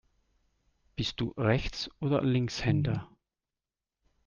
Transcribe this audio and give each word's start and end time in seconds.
Bist 0.95 1.21
du 1.21 1.31
Rechts- 1.37 1.91
oder 1.99 2.23
Linkshänder? 2.23 3.07